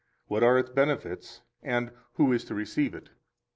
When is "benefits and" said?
0.71-1.91